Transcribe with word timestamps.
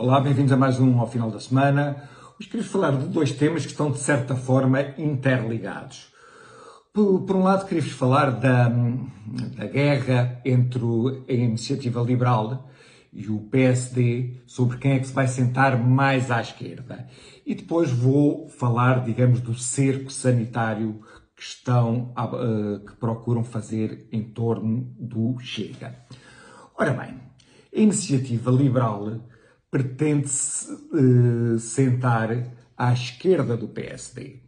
Olá, 0.00 0.18
bem-vindos 0.18 0.50
a 0.50 0.56
mais 0.56 0.80
um 0.80 0.98
ao 0.98 1.06
final 1.06 1.30
da 1.30 1.38
semana. 1.38 2.08
Hoje 2.40 2.48
queria 2.48 2.64
falar 2.64 2.92
de 2.92 3.04
dois 3.08 3.32
temas 3.32 3.66
que 3.66 3.72
estão 3.72 3.90
de 3.90 3.98
certa 3.98 4.34
forma 4.34 4.80
interligados. 4.96 6.10
Por, 6.90 7.20
por 7.26 7.36
um 7.36 7.42
lado, 7.42 7.66
queria-vos 7.66 7.92
falar 7.92 8.30
da, 8.30 8.70
da 8.70 9.66
guerra 9.66 10.40
entre 10.42 10.80
a 11.28 11.32
iniciativa 11.34 12.00
liberal 12.00 12.70
e 13.12 13.28
o 13.28 13.40
PSD 13.40 14.40
sobre 14.46 14.78
quem 14.78 14.92
é 14.92 15.00
que 15.00 15.08
se 15.08 15.12
vai 15.12 15.28
sentar 15.28 15.78
mais 15.78 16.30
à 16.30 16.40
esquerda. 16.40 17.06
E 17.44 17.54
depois 17.54 17.90
vou 17.90 18.48
falar, 18.48 19.04
digamos, 19.04 19.42
do 19.42 19.52
cerco 19.52 20.10
sanitário 20.10 21.02
que 21.36 21.42
estão 21.42 22.14
uh, 22.16 22.80
que 22.86 22.96
procuram 22.96 23.44
fazer 23.44 24.08
em 24.10 24.22
torno 24.22 24.90
do 24.98 25.38
Chega. 25.40 25.94
Ora 26.74 26.94
bem, 26.94 27.20
a 27.76 27.78
iniciativa 27.78 28.50
liberal 28.50 29.28
pretende-se 29.70 30.72
uh, 30.72 31.58
sentar 31.58 32.52
à 32.76 32.92
esquerda 32.92 33.56
do 33.56 33.68
PSD. 33.68 34.40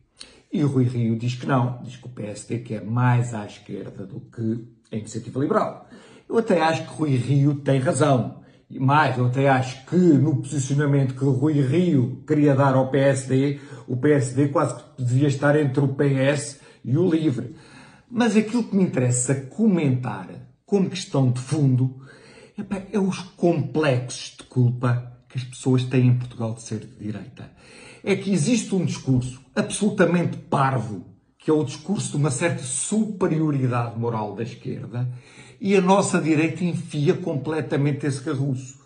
E 0.53 0.63
o 0.65 0.69
Rui 0.69 0.85
Rio 0.85 1.17
diz 1.17 1.35
que 1.35 1.47
não, 1.47 1.80
diz 1.83 1.97
que 1.97 2.07
o 2.07 2.11
PSD 2.11 2.59
quer 2.59 2.85
mais 2.85 3.33
à 3.33 3.47
esquerda 3.47 4.05
do 4.05 4.21
que 4.21 4.65
a 4.91 4.97
iniciativa 4.97 5.41
liberal. 5.41 5.89
Eu 6.29 6.39
até 6.39 6.61
acho 6.61 6.83
que 6.85 6.95
Rui 6.95 7.16
Rio 7.16 7.55
tem 7.57 7.79
razão. 7.79 8.43
E 8.69 8.79
mais, 8.79 9.19
eu 9.19 9.27
até 9.27 9.49
acho 9.49 9.85
que 9.87 9.97
no 9.97 10.37
posicionamento 10.37 11.15
que 11.15 11.25
o 11.25 11.30
Rui 11.30 11.61
Rio 11.61 12.23
queria 12.27 12.55
dar 12.55 12.75
ao 12.75 12.91
PSD, 12.91 13.61
o 13.87 13.97
PSD 13.97 14.49
quase 14.49 14.75
que 14.75 15.05
devia 15.05 15.29
estar 15.29 15.59
entre 15.59 15.85
o 15.85 15.89
PS 15.89 16.61
e 16.85 16.97
o 16.97 17.09
LIVRE. 17.11 17.55
Mas 18.11 18.37
aquilo 18.37 18.65
que 18.65 18.77
me 18.77 18.83
interessa 18.83 19.35
comentar 19.35 20.29
como 20.66 20.89
questão 20.89 21.30
de 21.30 21.41
fundo 21.41 22.02
é 22.92 22.98
os 22.98 23.19
complexos 23.19 24.37
de 24.38 24.45
culpa 24.45 25.12
que 25.29 25.38
as 25.38 25.45
pessoas 25.45 25.84
têm 25.84 26.09
em 26.09 26.19
Portugal 26.19 26.55
de 26.55 26.62
ser 26.62 26.80
de 26.80 26.95
direita. 26.97 27.51
É 28.05 28.15
que 28.15 28.33
existe 28.33 28.74
um 28.74 28.84
discurso 28.84 29.40
absolutamente 29.54 30.37
parvo, 30.37 31.07
que 31.38 31.51
é 31.51 31.54
o 31.54 31.65
discurso 31.65 32.10
de 32.12 32.16
uma 32.18 32.30
certa 32.30 32.62
superioridade 32.62 33.99
moral 33.99 34.35
da 34.35 34.43
esquerda, 34.43 35.10
e 35.60 35.74
a 35.74 35.80
nossa 35.80 36.21
direita 36.21 36.65
enfia 36.65 37.15
completamente 37.15 38.04
esse 38.07 38.21
carruço. 38.21 38.79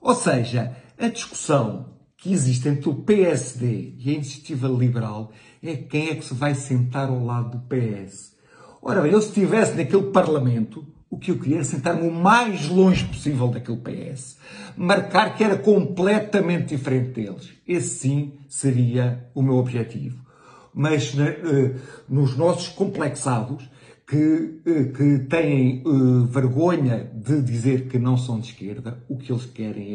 Ou 0.00 0.14
seja, 0.14 0.76
a 0.98 1.08
discussão 1.08 1.92
que 2.16 2.32
existe 2.32 2.68
entre 2.68 2.88
o 2.88 2.94
PSD 2.94 3.94
e 3.98 4.10
a 4.10 4.14
Iniciativa 4.14 4.68
Liberal 4.68 5.32
é 5.62 5.76
quem 5.76 6.08
é 6.08 6.14
que 6.14 6.24
se 6.24 6.32
vai 6.32 6.54
sentar 6.54 7.08
ao 7.08 7.24
lado 7.24 7.58
do 7.58 7.64
PS. 7.66 8.32
Ora 8.80 9.02
bem, 9.02 9.12
eu 9.12 9.20
se 9.20 9.28
estivesse 9.28 9.74
naquele 9.74 10.10
Parlamento, 10.10 10.86
o 11.12 11.18
que 11.18 11.30
eu 11.30 11.38
queria 11.38 11.56
era 11.56 11.64
sentar-me 11.64 12.08
o 12.08 12.10
mais 12.10 12.70
longe 12.70 13.04
possível 13.04 13.48
daquele 13.48 13.76
PS. 13.76 14.38
Marcar 14.74 15.36
que 15.36 15.44
era 15.44 15.58
completamente 15.58 16.74
diferente 16.74 17.10
deles. 17.10 17.50
Esse 17.68 17.98
sim 17.98 18.32
seria 18.48 19.28
o 19.34 19.42
meu 19.42 19.56
objetivo. 19.56 20.24
Mas 20.72 21.12
uh, 21.12 21.20
nos 22.08 22.34
nossos 22.34 22.68
complexados, 22.68 23.70
que, 24.06 24.62
uh, 24.66 24.92
que 24.94 25.18
têm 25.28 25.82
uh, 25.86 26.24
vergonha 26.24 27.10
de 27.14 27.42
dizer 27.42 27.88
que 27.88 27.98
não 27.98 28.16
são 28.16 28.40
de 28.40 28.48
esquerda, 28.48 29.04
o 29.06 29.18
que 29.18 29.30
eles 29.30 29.44
querem 29.44 29.94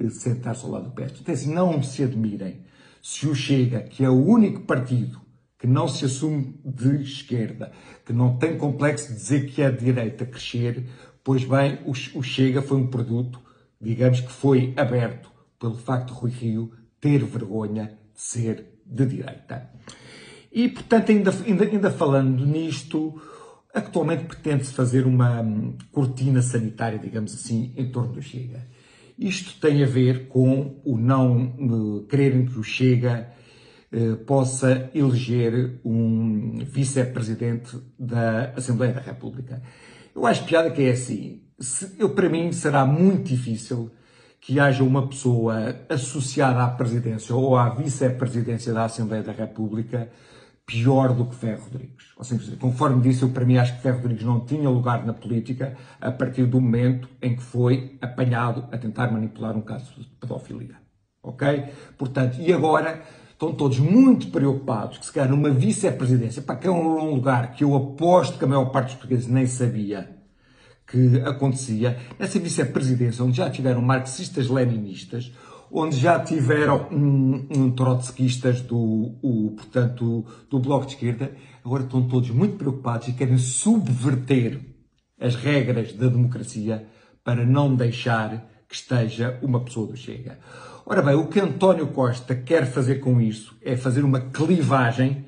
é 0.00 0.08
sentar-se 0.10 0.64
ao 0.64 0.72
lado 0.72 0.90
do 0.90 1.00
PS. 1.00 1.20
Então, 1.20 1.32
assim, 1.32 1.54
não 1.54 1.80
se 1.80 2.02
admirem 2.02 2.62
se 3.00 3.28
o 3.28 3.36
Chega, 3.36 3.82
que 3.82 4.04
é 4.04 4.10
o 4.10 4.26
único 4.26 4.62
partido 4.62 5.27
que 5.58 5.66
não 5.66 5.88
se 5.88 6.04
assume 6.04 6.54
de 6.64 7.02
esquerda, 7.02 7.72
que 8.06 8.12
não 8.12 8.36
tem 8.36 8.56
complexo 8.56 9.08
de 9.08 9.14
dizer 9.14 9.46
que 9.50 9.60
é 9.60 9.70
de 9.70 9.84
direita 9.84 10.24
crescer, 10.24 10.84
pois 11.24 11.44
bem, 11.44 11.80
o, 11.84 12.22
Chega 12.22 12.62
foi 12.62 12.78
um 12.78 12.86
produto, 12.86 13.40
digamos 13.80 14.20
que 14.20 14.30
foi 14.30 14.72
aberto 14.76 15.30
pelo 15.58 15.74
facto 15.74 16.14
de 16.14 16.20
Rui 16.20 16.30
Rio 16.30 16.72
ter 17.00 17.24
vergonha 17.24 17.98
de 18.14 18.20
ser 18.20 18.80
de 18.86 19.04
direita. 19.04 19.68
E, 20.52 20.68
portanto, 20.68 21.10
ainda, 21.10 21.30
ainda, 21.44 21.64
ainda 21.64 21.90
falando 21.90 22.46
nisto, 22.46 23.20
atualmente 23.74 24.24
pretende-se 24.24 24.72
fazer 24.72 25.06
uma 25.06 25.42
hum, 25.42 25.76
cortina 25.92 26.40
sanitária, 26.40 26.98
digamos 26.98 27.34
assim, 27.34 27.72
em 27.76 27.90
torno 27.90 28.12
do 28.12 28.22
Chega. 28.22 28.66
Isto 29.18 29.60
tem 29.60 29.82
a 29.82 29.86
ver 29.86 30.28
com 30.28 30.80
o 30.84 30.96
não 30.96 31.54
uh, 31.58 32.06
quererem 32.06 32.46
que 32.46 32.58
o 32.58 32.62
Chega 32.62 33.28
possa 34.26 34.90
eleger 34.94 35.80
um 35.84 36.58
vice-presidente 36.64 37.76
da 37.98 38.52
Assembleia 38.56 38.92
da 38.92 39.00
República. 39.00 39.62
Eu 40.14 40.26
acho 40.26 40.44
piada 40.44 40.70
que 40.70 40.82
é 40.82 40.90
assim. 40.90 41.42
Se, 41.58 41.96
eu, 41.98 42.10
para 42.10 42.28
mim 42.28 42.52
será 42.52 42.84
muito 42.84 43.28
difícil 43.28 43.90
que 44.40 44.60
haja 44.60 44.84
uma 44.84 45.08
pessoa 45.08 45.76
associada 45.88 46.62
à 46.62 46.68
presidência 46.68 47.34
ou 47.34 47.56
à 47.56 47.70
vice-presidência 47.70 48.72
da 48.72 48.84
Assembleia 48.84 49.22
da 49.22 49.32
República 49.32 50.08
pior 50.68 51.14
do 51.14 51.24
que 51.24 51.34
Ferro 51.34 51.64
Rodrigues. 51.64 52.12
Ou 52.16 52.22
seja, 52.22 52.54
conforme 52.56 53.00
disse, 53.00 53.22
eu 53.22 53.30
para 53.30 53.44
mim 53.44 53.56
acho 53.56 53.74
que 53.76 53.82
Ferro 53.82 54.02
Rodrigues 54.02 54.24
não 54.24 54.44
tinha 54.44 54.68
lugar 54.68 55.04
na 55.04 55.14
política 55.14 55.74
a 55.98 56.12
partir 56.12 56.44
do 56.44 56.60
momento 56.60 57.08
em 57.22 57.34
que 57.34 57.42
foi 57.42 57.96
apanhado 58.02 58.68
a 58.70 58.76
tentar 58.76 59.10
manipular 59.10 59.56
um 59.56 59.62
caso 59.62 59.94
de 59.98 60.04
pedofilia. 60.20 60.76
Ok? 61.22 61.64
Portanto, 61.96 62.38
e 62.38 62.52
agora 62.52 63.02
estão 63.38 63.54
todos 63.54 63.78
muito 63.78 64.32
preocupados 64.32 64.98
que 64.98 65.06
se 65.06 65.12
calhar 65.12 65.30
numa 65.30 65.48
vice-presidência, 65.48 66.42
para 66.42 66.56
que 66.56 66.66
é 66.66 66.70
um 66.70 67.14
lugar 67.14 67.52
que 67.52 67.62
eu 67.62 67.72
aposto 67.76 68.36
que 68.36 68.44
a 68.44 68.48
maior 68.48 68.66
parte 68.66 68.86
dos 68.86 68.94
portugueses 68.96 69.28
nem 69.28 69.46
sabia 69.46 70.18
que 70.84 71.20
acontecia, 71.24 71.98
nessa 72.18 72.40
vice-presidência 72.40 73.24
onde 73.24 73.36
já 73.36 73.48
tiveram 73.48 73.80
marxistas-leninistas, 73.80 75.30
onde 75.70 75.96
já 75.96 76.18
tiveram 76.18 76.88
um, 76.90 77.46
um 77.54 77.70
trotskistas 77.70 78.60
do, 78.62 79.14
o, 79.22 79.52
portanto, 79.54 80.24
do 80.50 80.58
Bloco 80.58 80.86
de 80.86 80.94
Esquerda, 80.94 81.30
agora 81.64 81.84
estão 81.84 82.08
todos 82.08 82.30
muito 82.30 82.56
preocupados 82.56 83.06
e 83.06 83.12
querem 83.12 83.38
subverter 83.38 84.60
as 85.20 85.36
regras 85.36 85.92
da 85.92 86.08
democracia 86.08 86.88
para 87.22 87.44
não 87.44 87.76
deixar 87.76 88.48
que 88.68 88.74
esteja 88.74 89.38
uma 89.42 89.60
pessoa 89.60 89.86
do 89.86 89.96
Chega. 89.96 90.38
Ora 90.90 91.02
bem, 91.02 91.14
o 91.16 91.26
que 91.26 91.38
António 91.38 91.88
Costa 91.88 92.34
quer 92.34 92.64
fazer 92.64 92.94
com 92.94 93.20
isso 93.20 93.54
é 93.60 93.76
fazer 93.76 94.02
uma 94.06 94.20
clivagem 94.20 95.26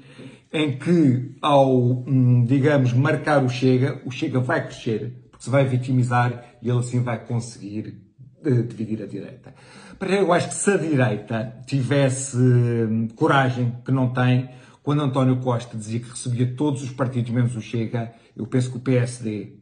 em 0.50 0.78
que, 0.78 1.37
ao, 1.43 2.03
hum, 2.09 2.47
digamos, 2.47 2.94
marcar 2.94 3.44
o 3.44 3.48
Chega, 3.50 4.00
o 4.06 4.10
Chega 4.10 4.41
vai 4.41 4.65
crescer, 4.65 5.28
porque 5.31 5.44
se 5.44 5.50
vai 5.50 5.66
vitimizar 5.66 6.56
e 6.62 6.70
ele 6.70 6.78
assim 6.78 7.03
vai 7.03 7.22
conseguir 7.26 8.00
uh, 8.43 8.62
dividir 8.62 9.03
a 9.03 9.06
direita. 9.06 9.54
Para 9.99 10.15
eu 10.15 10.32
acho 10.32 10.49
que 10.49 10.54
se 10.54 10.70
a 10.70 10.78
direita 10.78 11.54
tivesse 11.66 12.38
uh, 12.38 13.15
coragem, 13.15 13.76
que 13.84 13.93
não 13.93 14.15
tem, 14.15 14.49
quando 14.82 15.03
António 15.03 15.41
Costa 15.41 15.76
dizia 15.76 16.00
que 16.00 16.09
recebia 16.09 16.54
todos 16.56 16.82
os 16.82 16.91
partidos 16.91 17.31
menos 17.31 17.54
o 17.54 17.60
Chega, 17.60 18.15
eu 18.34 18.47
penso 18.47 18.70
que 18.70 18.78
o 18.78 18.81
PSD 18.81 19.59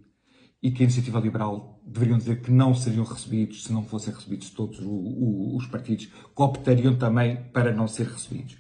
e 0.63 0.71
que 0.71 0.81
a 0.81 0.85
Iniciativa 0.85 1.19
Liberal 1.19 1.78
deveriam 1.89 2.19
dizer 2.19 2.41
que 2.41 2.51
não 2.51 2.75
seriam 2.75 3.05
recebidos 3.05 3.65
se 3.65 3.73
não 3.73 3.83
fossem 3.83 4.13
recebidos 4.13 4.51
todos 4.51 4.79
os 4.81 5.67
partidos, 5.67 6.07
que 6.07 6.43
optariam 6.43 6.97
também 6.97 7.37
para 7.53 7.73
não 7.73 7.89
ser 7.89 8.07
recebidos. 8.07 8.57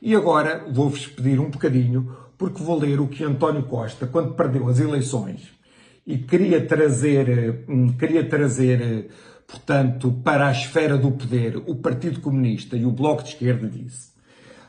E 0.00 0.14
agora 0.14 0.66
vou-vos 0.70 1.06
pedir 1.06 1.38
um 1.38 1.48
bocadinho, 1.48 2.16
porque 2.36 2.62
vou 2.62 2.78
ler 2.78 3.00
o 3.00 3.06
que 3.06 3.22
António 3.22 3.62
Costa, 3.62 4.06
quando 4.06 4.34
perdeu 4.34 4.68
as 4.68 4.80
eleições 4.80 5.52
e 6.04 6.18
queria 6.18 6.66
trazer, 6.66 7.64
hum, 7.68 7.92
queria 7.96 8.28
trazer, 8.28 9.10
portanto, 9.46 10.12
para 10.24 10.48
a 10.48 10.50
esfera 10.50 10.98
do 10.98 11.12
poder 11.12 11.56
o 11.66 11.76
Partido 11.76 12.20
Comunista 12.20 12.76
e 12.76 12.84
o 12.84 12.90
Bloco 12.90 13.22
de 13.22 13.30
Esquerda 13.30 13.68
disse. 13.68 14.10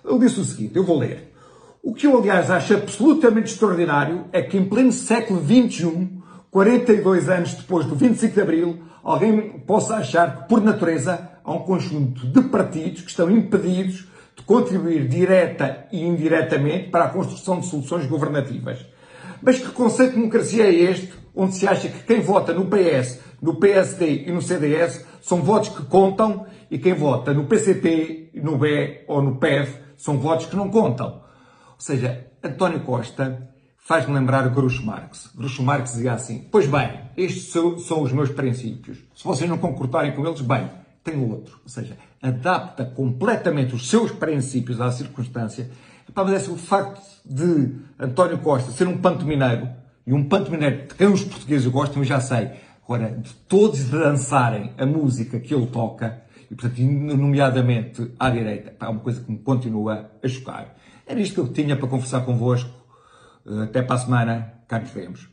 Ele 0.06 0.19
disse 0.19 0.40
o 0.40 0.44
seguinte, 0.44 0.75
eu 0.75 0.84
vou 0.84 1.00
ler. 1.00 1.34
O 1.81 1.94
que 1.94 2.06
eu, 2.06 2.18
aliás, 2.18 2.51
acho 2.51 2.75
absolutamente 2.75 3.51
extraordinário 3.51 4.25
é 4.31 4.41
que 4.41 4.57
em 4.57 4.66
pleno 4.66 4.91
século 4.91 5.41
XXI 5.41 6.22
42 6.53 7.30
anos 7.30 7.56
depois 7.56 7.84
do 7.88 7.96
25 7.96 8.36
de 8.36 8.40
Abril, 8.40 8.84
alguém 9.03 9.58
possa 9.66 9.96
achar 9.96 10.44
que, 10.44 10.50
por 10.50 10.62
natureza, 10.62 11.31
há 11.44 11.52
um 11.52 11.64
conjunto 11.64 12.27
de 12.27 12.44
partidos 12.44 13.01
que 13.01 13.10
estão 13.10 13.27
impedidos 13.31 14.07
de 14.36 14.44
contribuir 14.44 15.07
direta 15.07 15.88
e 15.92 16.04
indiretamente 16.04 16.92
para 16.92 17.06
a 17.06 17.10
construção 17.10 17.60
de 17.60 17.66
soluções 17.66 18.06
governativas. 18.06 18.86
Mas 19.42 19.57
que 19.57 19.72
conceito 19.72 20.12
de 20.12 20.18
democracia 20.18 20.66
é 20.66 20.72
este, 20.72 21.12
onde 21.36 21.56
se 21.56 21.68
acha 21.68 21.89
que 21.89 22.04
quem 22.04 22.22
vota 22.22 22.54
no 22.54 22.68
PS, 22.68 23.19
no 23.42 23.56
PSD 23.56 24.25
e 24.27 24.31
no 24.31 24.39
CDS 24.39 25.04
são 25.24 25.42
votos 25.42 25.69
que 25.69 25.83
contam 25.86 26.45
e 26.69 26.77
quem 26.77 26.94
vota 26.94 27.33
no 27.33 27.45
PCP, 27.45 28.30
no 28.36 28.60
B 28.60 29.06
ou 29.07 29.24
no 29.24 29.38
PEV 29.38 29.75
são 29.98 30.19
votos 30.19 30.45
que 30.45 30.56
não 30.56 30.69
contam? 30.69 31.07
Ou 31.13 31.80
seja, 31.80 32.27
António 32.44 32.81
Costa 32.81 33.52
faz-me 33.83 34.13
lembrar 34.13 34.47
Groucho 34.50 34.85
Marx. 34.85 35.30
Groucho 35.35 35.62
Marx 35.62 35.91
dizia 35.94 36.13
assim: 36.13 36.47
Pois 36.51 36.68
bem, 36.68 37.01
estes 37.15 37.51
são, 37.51 38.01
os 38.01 38.12
meus 38.12 38.30
princípios. 38.30 38.97
Se 39.15 39.24
vocês 39.24 39.50
não 39.50 39.57
concordarem 39.57 40.13
com 40.13 40.25
eles, 40.25 40.41
bem, 40.41 40.69
tem 41.03 41.19
outro. 41.30 41.59
Ou 41.63 41.69
seja, 41.69 41.97
adapta 42.21 42.85
completamente 42.85 43.75
os 43.75 43.89
seus 43.89 44.12
princípios 44.12 44.80
à 44.80 44.91
circunstância. 44.91 45.69
Mas 46.15 46.47
é 46.47 46.51
o 46.51 46.57
facto 46.57 47.01
de 47.25 47.75
António 48.00 48.38
Costa 48.39 48.71
ser 48.71 48.88
um 48.88 48.97
panto 48.97 49.25
mineiro, 49.25 49.69
e 50.06 50.13
um 50.13 50.24
panto 50.24 50.51
mineiro 50.51 50.88
de 50.88 50.95
quem 50.95 51.07
os 51.07 51.24
portugueses 51.24 51.68
gostam, 51.68 52.01
eu 52.01 52.06
já 52.06 52.19
sei. 52.19 52.51
Agora, 52.83 53.09
de 53.09 53.33
todos 53.47 53.86
dançarem 53.86 54.74
a 54.77 54.86
música 54.86 55.39
que 55.39 55.56
ele 55.56 55.68
toca, 55.68 56.21
e, 56.51 56.56
portanto, 56.56 56.81
nomeadamente 56.81 58.12
à 58.19 58.29
direita. 58.29 58.75
É 58.79 58.89
uma 58.89 59.00
coisa 59.00 59.21
que 59.21 59.31
me 59.31 59.38
continua 59.38 60.12
a 60.21 60.27
chocar. 60.27 60.75
Era 61.07 61.19
isto 61.19 61.36
que 61.36 61.39
eu 61.39 61.47
tinha 61.47 61.75
para 61.75 61.88
conversar 61.88 62.21
convosco. 62.21 62.82
Até 63.45 63.81
para 63.81 63.95
a 63.95 64.00
semana. 64.00 64.54
Cá 64.68 64.80
nos 64.80 64.92
vemos. 64.92 65.32